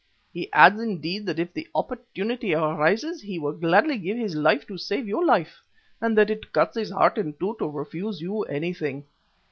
He 0.33 0.51
adds, 0.51 0.81
indeed, 0.81 1.27
that 1.27 1.37
if 1.37 1.53
the 1.53 1.67
opportunity 1.75 2.55
arises, 2.55 3.21
he 3.21 3.37
will 3.37 3.51
gladly 3.53 3.99
give 3.99 4.17
his 4.17 4.35
life 4.35 4.65
to 4.65 4.75
save 4.75 5.07
your 5.07 5.23
life, 5.23 5.61
and 6.01 6.17
that 6.17 6.31
it 6.31 6.51
cuts 6.51 6.75
his 6.75 6.89
heart 6.89 7.19
in 7.19 7.33
two 7.33 7.55
to 7.59 7.69
refuse 7.69 8.19
you 8.19 8.41
anything. 8.45 9.05